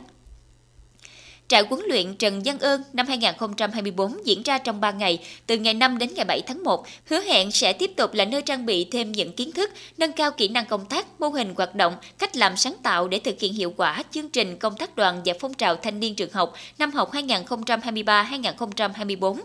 Trại 1.49 1.63
huấn 1.69 1.81
luyện 1.87 2.15
Trần 2.15 2.41
Văn 2.45 2.59
Ơn 2.59 2.83
năm 2.93 3.07
2024 3.07 4.25
diễn 4.25 4.43
ra 4.43 4.57
trong 4.57 4.81
3 4.81 4.91
ngày, 4.91 5.19
từ 5.45 5.57
ngày 5.57 5.73
5 5.73 5.97
đến 5.97 6.09
ngày 6.15 6.25
7 6.25 6.41
tháng 6.41 6.63
1, 6.63 6.85
hứa 7.05 7.21
hẹn 7.21 7.51
sẽ 7.51 7.73
tiếp 7.73 7.91
tục 7.95 8.13
là 8.13 8.25
nơi 8.25 8.41
trang 8.41 8.65
bị 8.65 8.85
thêm 8.85 9.11
những 9.11 9.33
kiến 9.33 9.51
thức, 9.51 9.69
nâng 9.97 10.11
cao 10.11 10.31
kỹ 10.31 10.47
năng 10.47 10.65
công 10.65 10.85
tác, 10.85 11.05
mô 11.19 11.27
hình 11.27 11.53
hoạt 11.57 11.75
động, 11.75 11.95
cách 12.17 12.35
làm 12.35 12.57
sáng 12.57 12.75
tạo 12.83 13.07
để 13.07 13.19
thực 13.19 13.39
hiện 13.39 13.53
hiệu 13.53 13.73
quả 13.77 14.03
chương 14.11 14.29
trình 14.29 14.57
công 14.57 14.77
tác 14.77 14.95
đoàn 14.95 15.21
và 15.25 15.33
phong 15.39 15.53
trào 15.53 15.75
thanh 15.75 15.99
niên 15.99 16.15
trường 16.15 16.33
học 16.33 16.53
năm 16.79 16.91
học 16.91 17.13
2023-2024, 17.13 19.37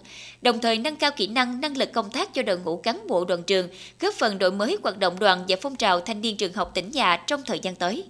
đồng 0.43 0.58
thời 0.58 0.78
nâng 0.78 0.96
cao 0.96 1.10
kỹ 1.16 1.26
năng, 1.26 1.60
năng 1.60 1.76
lực 1.76 1.93
công 1.93 2.10
tác 2.10 2.34
cho 2.34 2.43
đội 2.43 2.58
ngũ 2.58 2.76
cán 2.76 3.06
bộ 3.08 3.25
đoàn 3.25 3.43
trường, 3.43 3.69
góp 4.00 4.14
phần 4.14 4.38
đổi 4.38 4.50
mới 4.50 4.76
hoạt 4.82 4.98
động 4.98 5.19
đoàn 5.19 5.44
và 5.48 5.56
phong 5.62 5.76
trào 5.76 6.00
thanh 6.00 6.20
niên 6.20 6.37
trường 6.37 6.52
học 6.52 6.70
tỉnh 6.75 6.90
nhà 6.90 7.16
trong 7.26 7.43
thời 7.46 7.58
gian 7.58 7.75
tới. 7.75 8.05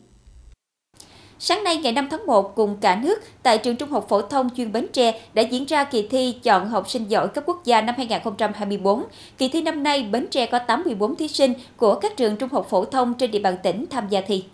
Sáng 1.44 1.64
nay 1.64 1.76
ngày 1.76 1.92
5 1.92 2.08
tháng 2.10 2.26
1, 2.26 2.54
cùng 2.54 2.76
cả 2.80 3.00
nước, 3.02 3.22
tại 3.42 3.58
trường 3.58 3.76
Trung 3.76 3.90
học 3.90 4.06
phổ 4.08 4.22
thông 4.22 4.50
chuyên 4.56 4.72
Bến 4.72 4.86
Tre 4.92 5.20
đã 5.34 5.42
diễn 5.42 5.64
ra 5.64 5.84
kỳ 5.84 6.08
thi 6.08 6.34
chọn 6.42 6.68
học 6.68 6.90
sinh 6.90 7.10
giỏi 7.10 7.28
cấp 7.28 7.44
quốc 7.46 7.64
gia 7.64 7.80
năm 7.80 7.94
2024. 7.98 9.04
Kỳ 9.38 9.48
thi 9.48 9.62
năm 9.62 9.82
nay, 9.82 10.02
Bến 10.02 10.26
Tre 10.30 10.46
có 10.46 10.58
84 10.58 11.16
thí 11.16 11.28
sinh 11.28 11.54
của 11.76 11.94
các 11.94 12.16
trường 12.16 12.36
trung 12.36 12.48
học 12.52 12.66
phổ 12.70 12.84
thông 12.84 13.14
trên 13.14 13.30
địa 13.30 13.38
bàn 13.38 13.56
tỉnh 13.62 13.86
tham 13.90 14.08
gia 14.08 14.20
thi. 14.20 14.44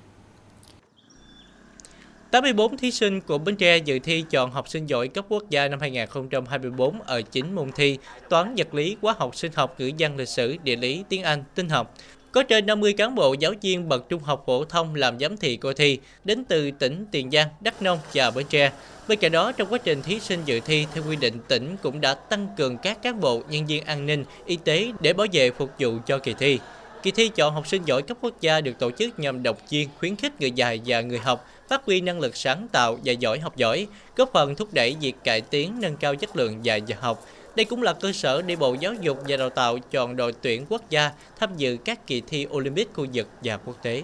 84 2.30 2.76
thí 2.76 2.90
sinh 2.90 3.20
của 3.20 3.38
Bến 3.38 3.56
Tre 3.56 3.76
dự 3.76 3.98
thi 3.98 4.24
chọn 4.30 4.50
học 4.50 4.68
sinh 4.68 4.86
giỏi 4.86 5.08
cấp 5.08 5.24
quốc 5.28 5.50
gia 5.50 5.68
năm 5.68 5.80
2024 5.80 7.00
ở 7.00 7.22
9 7.22 7.54
môn 7.54 7.72
thi: 7.72 7.98
toán, 8.28 8.54
vật 8.56 8.74
lý, 8.74 8.96
hóa 9.02 9.14
học, 9.18 9.36
sinh 9.36 9.52
học, 9.54 9.80
ngữ 9.80 9.90
văn, 9.98 10.16
lịch 10.16 10.28
sử, 10.28 10.56
địa 10.62 10.76
lý, 10.76 11.04
tiếng 11.08 11.22
Anh, 11.22 11.44
tin 11.54 11.68
học. 11.68 11.94
Có 12.32 12.42
trên 12.42 12.66
50 12.66 12.92
cán 12.92 13.14
bộ 13.14 13.34
giáo 13.38 13.52
viên 13.62 13.88
bậc 13.88 14.08
trung 14.08 14.22
học 14.22 14.42
phổ 14.46 14.64
thông 14.64 14.94
làm 14.94 15.18
giám 15.18 15.36
thị 15.36 15.56
coi 15.56 15.74
thi 15.74 15.98
đến 16.24 16.44
từ 16.44 16.70
tỉnh 16.70 17.06
Tiền 17.10 17.30
Giang, 17.30 17.48
Đắk 17.60 17.82
Nông 17.82 17.98
và 18.14 18.30
Bến 18.30 18.46
Tre. 18.50 18.72
Bên 19.08 19.18
cạnh 19.18 19.32
đó, 19.32 19.52
trong 19.52 19.68
quá 19.70 19.78
trình 19.78 20.02
thí 20.02 20.20
sinh 20.20 20.40
dự 20.44 20.60
thi, 20.60 20.86
theo 20.94 21.04
quy 21.08 21.16
định, 21.16 21.38
tỉnh 21.48 21.76
cũng 21.82 22.00
đã 22.00 22.14
tăng 22.14 22.48
cường 22.56 22.78
các 22.78 23.02
cán 23.02 23.20
bộ, 23.20 23.42
nhân 23.50 23.66
viên 23.66 23.84
an 23.84 24.06
ninh, 24.06 24.24
y 24.46 24.56
tế 24.56 24.92
để 25.00 25.12
bảo 25.12 25.26
vệ 25.32 25.50
phục 25.50 25.70
vụ 25.78 25.92
cho 26.06 26.18
kỳ 26.18 26.34
thi. 26.38 26.58
Kỳ 27.02 27.10
thi 27.10 27.28
chọn 27.28 27.54
học 27.54 27.66
sinh 27.66 27.82
giỏi 27.84 28.02
cấp 28.02 28.16
quốc 28.20 28.40
gia 28.40 28.60
được 28.60 28.78
tổ 28.78 28.90
chức 28.90 29.18
nhằm 29.18 29.42
động 29.42 29.56
viên, 29.70 29.88
khuyến 29.98 30.16
khích 30.16 30.40
người 30.40 30.50
dạy 30.50 30.80
và 30.86 31.00
người 31.00 31.18
học 31.18 31.48
phát 31.68 31.84
huy 31.84 32.00
năng 32.00 32.20
lực 32.20 32.36
sáng 32.36 32.68
tạo 32.72 32.98
và 33.04 33.12
giỏi 33.12 33.38
học 33.38 33.56
giỏi, 33.56 33.86
góp 34.16 34.30
phần 34.32 34.54
thúc 34.54 34.68
đẩy 34.72 34.96
việc 35.00 35.14
cải 35.24 35.40
tiến, 35.40 35.80
nâng 35.80 35.96
cao 35.96 36.14
chất 36.14 36.36
lượng 36.36 36.64
dạy 36.64 36.82
và 36.88 36.96
học, 37.00 37.26
đây 37.58 37.64
cũng 37.64 37.82
là 37.82 37.92
cơ 37.92 38.12
sở 38.12 38.42
để 38.42 38.56
Bộ 38.56 38.76
Giáo 38.80 38.94
dục 39.00 39.18
và 39.28 39.36
Đào 39.36 39.50
tạo 39.50 39.78
chọn 39.90 40.16
đội 40.16 40.32
tuyển 40.32 40.64
quốc 40.68 40.90
gia 40.90 41.10
tham 41.38 41.50
dự 41.56 41.76
các 41.84 42.06
kỳ 42.06 42.22
thi 42.26 42.46
Olympic 42.50 42.94
khu 42.94 43.06
vực 43.12 43.28
và 43.44 43.56
quốc 43.56 43.82
tế. 43.82 44.02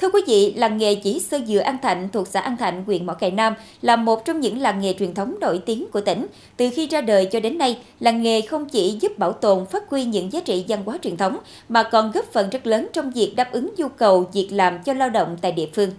Thưa 0.00 0.10
quý 0.12 0.20
vị, 0.26 0.54
làng 0.56 0.78
nghề 0.78 0.94
chỉ 0.94 1.20
sơ 1.20 1.38
dừa 1.46 1.58
An 1.58 1.76
Thạnh 1.82 2.08
thuộc 2.12 2.28
xã 2.28 2.40
An 2.40 2.56
Thạnh, 2.56 2.84
huyện 2.84 3.06
Mỏ 3.06 3.14
Cày 3.14 3.30
Nam 3.30 3.54
là 3.82 3.96
một 3.96 4.24
trong 4.24 4.40
những 4.40 4.60
làng 4.60 4.80
nghề 4.80 4.94
truyền 4.98 5.14
thống 5.14 5.34
nổi 5.40 5.60
tiếng 5.66 5.86
của 5.92 6.00
tỉnh. 6.00 6.26
Từ 6.56 6.70
khi 6.74 6.86
ra 6.86 7.00
đời 7.00 7.26
cho 7.26 7.40
đến 7.40 7.58
nay, 7.58 7.78
làng 8.00 8.22
nghề 8.22 8.40
không 8.40 8.68
chỉ 8.68 8.98
giúp 9.00 9.18
bảo 9.18 9.32
tồn, 9.32 9.66
phát 9.66 9.88
huy 9.88 10.04
những 10.04 10.32
giá 10.32 10.40
trị 10.40 10.64
văn 10.68 10.82
hóa 10.84 10.98
truyền 11.02 11.16
thống, 11.16 11.38
mà 11.68 11.82
còn 11.82 12.12
góp 12.12 12.32
phần 12.32 12.50
rất 12.50 12.66
lớn 12.66 12.88
trong 12.92 13.10
việc 13.10 13.32
đáp 13.36 13.52
ứng 13.52 13.70
nhu 13.76 13.88
cầu 13.88 14.30
việc 14.32 14.48
làm 14.50 14.82
cho 14.82 14.92
lao 14.92 15.10
động 15.10 15.36
tại 15.42 15.52
địa 15.52 15.68
phương. 15.74 15.90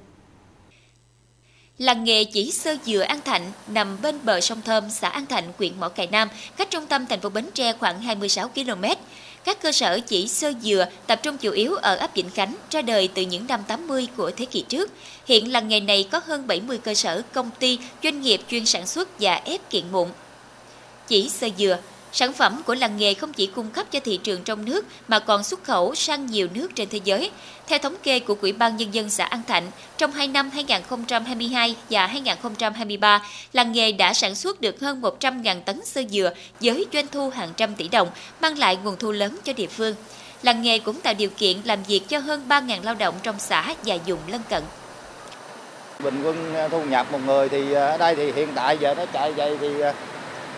Làng 1.77 2.03
nghề 2.03 2.23
chỉ 2.23 2.51
sơ 2.51 2.75
dừa 2.85 3.01
An 3.01 3.19
Thạnh 3.25 3.51
nằm 3.67 3.97
bên 4.01 4.19
bờ 4.23 4.41
sông 4.41 4.61
Thơm, 4.61 4.89
xã 4.89 5.09
An 5.09 5.25
Thạnh, 5.25 5.51
huyện 5.57 5.79
Mỏ 5.79 5.89
Cày 5.89 6.07
Nam, 6.07 6.29
cách 6.57 6.71
trung 6.71 6.87
tâm 6.87 7.05
thành 7.05 7.19
phố 7.19 7.29
Bến 7.29 7.49
Tre 7.53 7.73
khoảng 7.73 8.01
26 8.01 8.47
km. 8.47 8.83
Các 9.43 9.61
cơ 9.61 9.71
sở 9.71 9.99
chỉ 9.99 10.27
sơ 10.27 10.53
dừa 10.61 10.85
tập 11.07 11.19
trung 11.23 11.37
chủ 11.37 11.51
yếu 11.51 11.75
ở 11.75 11.95
ấp 11.95 12.15
Vĩnh 12.15 12.29
Khánh, 12.29 12.55
ra 12.71 12.81
đời 12.81 13.09
từ 13.13 13.21
những 13.21 13.47
năm 13.47 13.63
80 13.67 14.07
của 14.17 14.31
thế 14.31 14.45
kỷ 14.45 14.61
trước. 14.69 14.91
Hiện 15.25 15.51
làng 15.51 15.67
nghề 15.67 15.79
này 15.79 16.07
có 16.11 16.21
hơn 16.25 16.47
70 16.47 16.77
cơ 16.77 16.93
sở, 16.93 17.21
công 17.33 17.49
ty, 17.59 17.79
doanh 18.03 18.21
nghiệp 18.21 18.41
chuyên 18.49 18.65
sản 18.65 18.87
xuất 18.87 19.09
và 19.19 19.41
ép 19.45 19.69
kiện 19.69 19.91
mụn. 19.91 20.09
Chỉ 21.07 21.29
sơ 21.29 21.49
dừa 21.57 21.77
Sản 22.15 22.33
phẩm 22.33 22.61
của 22.65 22.75
làng 22.75 22.97
nghề 22.97 23.13
không 23.13 23.33
chỉ 23.33 23.47
cung 23.47 23.69
cấp 23.69 23.85
cho 23.91 23.99
thị 23.99 24.19
trường 24.23 24.43
trong 24.43 24.65
nước 24.65 24.85
mà 25.07 25.19
còn 25.19 25.43
xuất 25.43 25.63
khẩu 25.63 25.95
sang 25.95 26.25
nhiều 26.25 26.47
nước 26.53 26.75
trên 26.75 26.89
thế 26.89 26.99
giới. 27.03 27.31
Theo 27.67 27.79
thống 27.79 27.95
kê 28.03 28.19
của 28.19 28.35
Ủy 28.41 28.51
ban 28.51 28.77
Nhân 28.77 28.93
dân 28.93 29.09
xã 29.09 29.25
An 29.25 29.41
Thạnh, 29.47 29.71
trong 29.97 30.11
hai 30.11 30.27
năm 30.27 30.49
2022 30.49 31.75
và 31.89 32.07
2023, 32.07 33.21
làng 33.53 33.71
nghề 33.71 33.91
đã 33.91 34.13
sản 34.13 34.35
xuất 34.35 34.61
được 34.61 34.79
hơn 34.79 35.01
100.000 35.01 35.61
tấn 35.61 35.85
sơ 35.85 36.01
dừa 36.09 36.33
với 36.61 36.85
doanh 36.93 37.07
thu 37.07 37.29
hàng 37.29 37.49
trăm 37.57 37.75
tỷ 37.75 37.87
đồng, 37.87 38.09
mang 38.41 38.57
lại 38.57 38.77
nguồn 38.83 38.97
thu 38.97 39.11
lớn 39.11 39.37
cho 39.43 39.53
địa 39.53 39.67
phương. 39.67 39.95
Làng 40.43 40.61
nghề 40.61 40.79
cũng 40.79 41.01
tạo 41.01 41.13
điều 41.13 41.29
kiện 41.37 41.57
làm 41.63 41.83
việc 41.83 42.09
cho 42.09 42.19
hơn 42.19 42.45
3.000 42.49 42.83
lao 42.83 42.95
động 42.95 43.15
trong 43.23 43.35
xã 43.39 43.73
và 43.85 43.97
vùng 44.05 44.19
lân 44.27 44.41
cận. 44.49 44.63
Bình 45.99 46.23
quân 46.23 46.53
thu 46.71 46.83
nhập 46.83 47.11
một 47.11 47.19
người 47.25 47.49
thì 47.49 47.73
à, 47.73 47.85
ở 47.85 47.97
đây 47.97 48.15
thì 48.15 48.31
hiện 48.31 48.47
tại 48.55 48.77
giờ 48.77 48.95
nó 48.95 49.05
chạy 49.05 49.31
vậy 49.31 49.57
thì 49.61 49.81
à, 49.81 49.93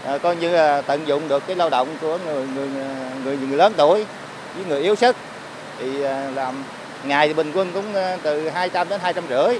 Ờ, 0.05 0.19
coi 0.19 0.35
như 0.35 0.49
là 0.49 0.81
tận 0.81 1.07
dụng 1.07 1.27
được 1.27 1.43
cái 1.47 1.55
lao 1.55 1.69
động 1.69 1.87
của 2.01 2.17
người 2.25 2.47
người 2.55 2.69
người, 3.23 3.37
người 3.37 3.57
lớn 3.57 3.73
tuổi 3.77 4.05
với 4.55 4.65
người 4.69 4.81
yếu 4.81 4.95
sức 4.95 5.15
thì 5.79 6.01
ờ, 6.01 6.31
làm 6.31 6.63
ngày 7.03 7.27
thì 7.27 7.33
bình 7.33 7.51
quân 7.55 7.71
cũng 7.73 7.93
ờ, 7.93 8.17
từ 8.23 8.49
200 8.49 8.89
đến 8.89 8.99
250. 9.03 9.59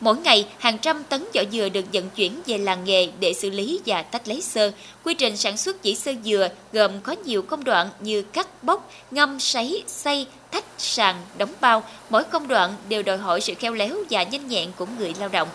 Mỗi 0.00 0.16
ngày, 0.16 0.46
hàng 0.58 0.78
trăm 0.78 1.04
tấn 1.04 1.24
vỏ 1.34 1.42
dừa 1.52 1.68
được 1.68 1.84
vận 1.92 2.10
chuyển 2.10 2.40
về 2.46 2.58
làng 2.58 2.84
nghề 2.84 3.08
để 3.20 3.32
xử 3.32 3.50
lý 3.50 3.80
và 3.86 4.02
tách 4.02 4.28
lấy 4.28 4.40
sơ. 4.40 4.72
Quy 5.04 5.14
trình 5.14 5.36
sản 5.36 5.56
xuất 5.56 5.82
chỉ 5.82 5.94
sơ 5.94 6.12
dừa 6.24 6.48
gồm 6.72 7.00
có 7.00 7.16
nhiều 7.24 7.42
công 7.42 7.64
đoạn 7.64 7.88
như 8.00 8.22
cắt, 8.22 8.48
bóc, 8.62 8.90
ngâm, 9.10 9.40
sấy, 9.40 9.84
xay, 9.86 10.26
thách, 10.52 10.64
sàn, 10.78 11.16
đóng 11.38 11.52
bao. 11.60 11.82
Mỗi 12.10 12.24
công 12.24 12.48
đoạn 12.48 12.74
đều 12.88 13.02
đòi 13.02 13.16
hỏi 13.16 13.40
sự 13.40 13.54
khéo 13.54 13.72
léo 13.72 13.96
và 14.10 14.22
nhanh 14.22 14.48
nhẹn 14.48 14.68
của 14.76 14.86
người 14.98 15.14
lao 15.20 15.28
động. 15.28 15.48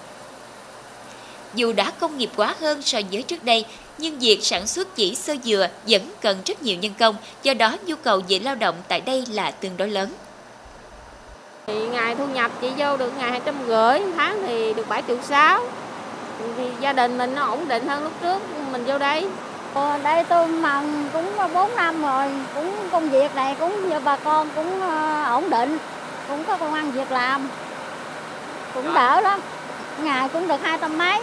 Dù 1.53 1.73
đã 1.73 1.91
công 1.99 2.17
nghiệp 2.17 2.29
hóa 2.37 2.55
hơn 2.61 2.81
so 2.81 2.99
với 3.11 3.23
trước 3.23 3.43
đây, 3.43 3.65
nhưng 3.97 4.19
việc 4.19 4.39
sản 4.41 4.67
xuất 4.67 4.95
chỉ 4.95 5.15
sơ 5.15 5.35
dừa 5.43 5.67
vẫn 5.87 6.01
cần 6.21 6.37
rất 6.45 6.61
nhiều 6.61 6.77
nhân 6.77 6.93
công, 6.99 7.15
do 7.43 7.53
đó 7.53 7.77
nhu 7.85 7.95
cầu 7.95 8.21
về 8.27 8.39
lao 8.39 8.55
động 8.55 8.75
tại 8.87 9.01
đây 9.01 9.23
là 9.31 9.51
tương 9.51 9.77
đối 9.77 9.89
lớn. 9.89 10.09
Thì 11.67 11.87
ngày 11.87 12.15
thu 12.15 12.27
nhập 12.27 12.51
chị 12.61 12.69
vô 12.77 12.97
được 12.97 13.11
ngày 13.17 13.31
hai 13.31 13.41
trăm 13.45 13.55
rưỡi, 13.67 13.99
tháng 14.17 14.43
thì 14.47 14.73
được 14.73 14.89
7 14.89 15.03
triệu 15.07 15.17
6. 15.21 15.63
Thì 16.57 16.63
gia 16.79 16.93
đình 16.93 17.17
mình 17.17 17.35
nó 17.35 17.45
ổn 17.45 17.67
định 17.67 17.87
hơn 17.87 18.03
lúc 18.03 18.11
trước 18.21 18.41
mình 18.71 18.85
vô 18.85 18.97
đây. 18.97 19.27
Ờ, 19.73 19.97
đây 20.03 20.23
tôi 20.23 20.47
mần 20.47 21.09
cũng 21.13 21.31
4 21.53 21.75
năm 21.75 22.01
rồi, 22.01 22.25
cũng 22.55 22.75
công 22.91 23.09
việc 23.09 23.35
này 23.35 23.55
cũng 23.59 23.89
như 23.89 23.99
bà 23.99 24.15
con 24.15 24.49
cũng 24.55 24.81
ờ, 24.81 25.23
ổn 25.23 25.49
định, 25.49 25.77
cũng 26.27 26.43
có 26.43 26.57
công 26.57 26.73
ăn 26.73 26.91
việc 26.91 27.11
làm, 27.11 27.49
cũng 28.73 28.93
đỡ 28.93 29.21
lắm, 29.21 29.39
ngày 30.01 30.29
cũng 30.33 30.47
được 30.47 30.61
hai 30.63 30.77
trăm 30.81 30.97
mấy. 30.97 31.21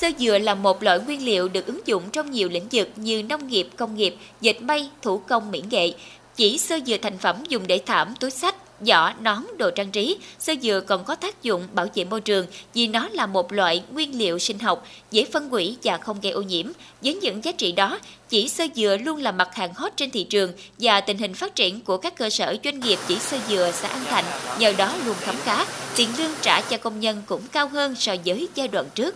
Sơ 0.00 0.08
dừa 0.18 0.38
là 0.38 0.54
một 0.54 0.82
loại 0.82 0.98
nguyên 0.98 1.24
liệu 1.24 1.48
được 1.48 1.66
ứng 1.66 1.80
dụng 1.86 2.02
trong 2.12 2.30
nhiều 2.30 2.48
lĩnh 2.48 2.68
vực 2.72 2.88
như 2.96 3.22
nông 3.22 3.46
nghiệp, 3.46 3.68
công 3.76 3.96
nghiệp, 3.96 4.16
dệt 4.40 4.62
may, 4.62 4.90
thủ 5.02 5.18
công 5.18 5.50
mỹ 5.50 5.62
nghệ. 5.70 5.92
Chỉ 6.36 6.58
sơ 6.58 6.78
dừa 6.86 6.96
thành 7.02 7.18
phẩm 7.18 7.36
dùng 7.48 7.66
để 7.66 7.80
thảm, 7.86 8.14
túi 8.20 8.30
sách, 8.30 8.54
giỏ, 8.80 9.12
nón, 9.20 9.42
đồ 9.56 9.70
trang 9.70 9.90
trí, 9.90 10.16
sơ 10.38 10.54
dừa 10.62 10.80
còn 10.86 11.04
có 11.04 11.14
tác 11.14 11.42
dụng 11.42 11.68
bảo 11.72 11.86
vệ 11.94 12.04
môi 12.04 12.20
trường 12.20 12.46
vì 12.74 12.86
nó 12.86 13.08
là 13.12 13.26
một 13.26 13.52
loại 13.52 13.82
nguyên 13.92 14.18
liệu 14.18 14.38
sinh 14.38 14.58
học, 14.58 14.86
dễ 15.10 15.24
phân 15.32 15.48
hủy 15.48 15.76
và 15.82 15.98
không 15.98 16.20
gây 16.20 16.32
ô 16.32 16.42
nhiễm. 16.42 16.66
Với 17.02 17.14
những 17.14 17.44
giá 17.44 17.52
trị 17.52 17.72
đó, 17.72 17.98
chỉ 18.28 18.48
sơ 18.48 18.64
dừa 18.74 18.96
luôn 19.04 19.22
là 19.22 19.32
mặt 19.32 19.54
hàng 19.54 19.74
hot 19.74 19.92
trên 19.96 20.10
thị 20.10 20.24
trường 20.24 20.52
và 20.78 21.00
tình 21.00 21.18
hình 21.18 21.34
phát 21.34 21.54
triển 21.54 21.80
của 21.80 21.96
các 21.96 22.16
cơ 22.16 22.30
sở 22.30 22.56
doanh 22.64 22.80
nghiệp 22.80 22.98
chỉ 23.08 23.18
sơ 23.18 23.38
dừa 23.48 23.70
xã 23.74 23.88
An 23.88 24.04
Thạnh 24.04 24.24
nhờ 24.58 24.72
đó 24.72 24.94
luôn 25.06 25.16
khấm 25.20 25.36
khá, 25.44 25.64
tiền 25.96 26.08
lương 26.18 26.32
trả 26.42 26.60
cho 26.60 26.76
công 26.76 27.00
nhân 27.00 27.22
cũng 27.26 27.42
cao 27.52 27.68
hơn 27.68 27.94
so 27.94 28.14
với 28.24 28.48
giai 28.54 28.68
đoạn 28.68 28.86
trước. 28.94 29.14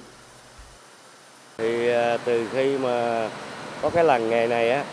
Thì 1.59 1.89
à, 1.89 2.17
từ 2.25 2.47
khi 2.53 2.79
mà 2.79 3.29
có 3.83 3.91
cái 3.91 4.05
làng 4.05 4.31
nghề 4.31 4.47
này 4.47 4.71
á, 4.71 4.85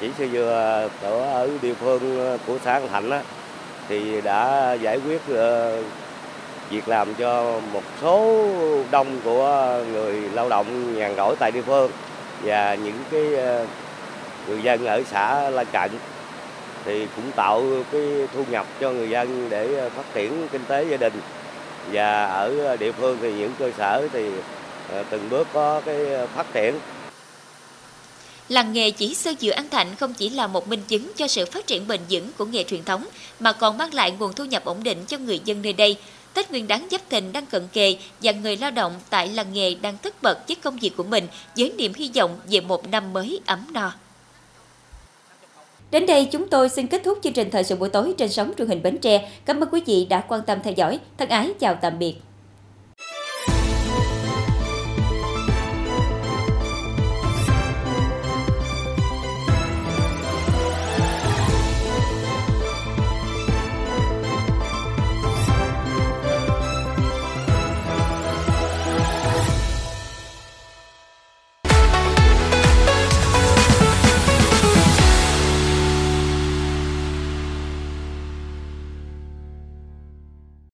chỉ 0.00 0.10
sơ 0.18 0.26
dừa 0.32 0.88
à, 1.02 1.08
ở 1.10 1.48
địa 1.62 1.74
phương 1.74 2.26
à, 2.26 2.36
của 2.46 2.58
xã 2.64 2.72
An 2.72 2.88
Thạnh 2.88 3.10
á, 3.10 3.22
thì 3.88 4.20
đã 4.20 4.72
giải 4.72 5.00
quyết 5.06 5.20
việc 6.70 6.88
làm 6.88 7.14
cho 7.14 7.60
một 7.72 7.82
số 8.02 8.46
đông 8.90 9.20
của 9.24 9.78
người 9.92 10.14
lao 10.32 10.48
động 10.48 10.96
nhàn 10.98 11.16
rỗi 11.16 11.36
tại 11.38 11.50
địa 11.50 11.62
phương 11.62 11.90
và 12.42 12.74
những 12.74 12.98
cái 13.10 13.22
người 14.48 14.62
dân 14.62 14.86
ở 14.86 15.02
xã 15.10 15.50
lân 15.50 15.66
cận 15.72 15.90
thì 16.84 17.06
cũng 17.16 17.30
tạo 17.36 17.62
cái 17.92 18.02
thu 18.34 18.44
nhập 18.50 18.66
cho 18.80 18.90
người 18.90 19.10
dân 19.10 19.46
để 19.50 19.90
phát 19.96 20.04
triển 20.14 20.48
kinh 20.52 20.64
tế 20.68 20.84
gia 20.84 20.96
đình. 20.96 21.12
Và 21.92 22.26
ở 22.26 22.76
địa 22.76 22.92
phương 22.92 23.18
thì 23.20 23.32
những 23.32 23.52
cơ 23.58 23.70
sở 23.78 24.08
thì 24.12 24.30
từng 25.10 25.30
bước 25.30 25.46
có 25.52 25.80
cái 25.80 25.96
phát 26.34 26.46
triển 26.52 26.74
Làng 28.48 28.72
nghề 28.72 28.90
chỉ 28.90 29.14
sơ 29.14 29.32
dừa 29.40 29.50
An 29.50 29.68
Thạnh 29.68 29.96
không 29.96 30.14
chỉ 30.14 30.30
là 30.30 30.46
một 30.46 30.68
minh 30.68 30.82
chứng 30.88 31.12
cho 31.16 31.26
sự 31.26 31.46
phát 31.46 31.66
triển 31.66 31.88
bền 31.88 32.00
vững 32.10 32.30
của 32.38 32.44
nghề 32.44 32.64
truyền 32.64 32.84
thống, 32.84 33.04
mà 33.40 33.52
còn 33.52 33.78
mang 33.78 33.94
lại 33.94 34.10
nguồn 34.10 34.32
thu 34.32 34.44
nhập 34.44 34.64
ổn 34.64 34.82
định 34.82 35.04
cho 35.06 35.18
người 35.18 35.40
dân 35.44 35.62
nơi 35.62 35.72
đây. 35.72 35.96
Tết 36.34 36.50
Nguyên 36.50 36.68
đán 36.68 36.86
Giáp 36.90 37.10
Thìn 37.10 37.32
đang 37.32 37.46
cận 37.46 37.68
kề 37.72 37.96
và 38.22 38.32
người 38.32 38.56
lao 38.56 38.70
động 38.70 38.92
tại 39.10 39.28
làng 39.28 39.52
nghề 39.52 39.74
đang 39.74 39.96
tất 39.96 40.22
bật 40.22 40.48
với 40.48 40.54
công 40.54 40.76
việc 40.76 40.96
của 40.96 41.02
mình 41.02 41.26
với 41.56 41.72
niềm 41.76 41.94
hy 41.94 42.10
vọng 42.14 42.40
về 42.50 42.60
một 42.60 42.88
năm 42.88 43.12
mới 43.12 43.40
ấm 43.46 43.66
no. 43.72 43.92
Đến 45.90 46.06
đây 46.06 46.28
chúng 46.32 46.48
tôi 46.48 46.68
xin 46.68 46.86
kết 46.86 47.02
thúc 47.04 47.18
chương 47.22 47.32
trình 47.32 47.50
thời 47.50 47.64
sự 47.64 47.76
buổi 47.76 47.88
tối 47.88 48.14
trên 48.18 48.28
sóng 48.28 48.52
truyền 48.58 48.68
hình 48.68 48.82
Bến 48.82 48.98
Tre. 48.98 49.30
Cảm 49.44 49.60
ơn 49.60 49.68
quý 49.72 49.82
vị 49.86 50.06
đã 50.10 50.20
quan 50.28 50.40
tâm 50.46 50.58
theo 50.64 50.72
dõi. 50.72 50.98
Thân 51.18 51.28
ái 51.28 51.50
chào 51.60 51.78
tạm 51.82 51.98
biệt. 51.98 52.14